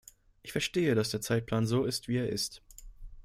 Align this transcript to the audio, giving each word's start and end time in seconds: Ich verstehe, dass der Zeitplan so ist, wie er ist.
Ich 0.41 0.51
verstehe, 0.51 0.95
dass 0.95 1.11
der 1.11 1.21
Zeitplan 1.21 1.67
so 1.67 1.83
ist, 1.85 2.07
wie 2.07 2.17
er 2.17 2.27
ist. 2.27 2.63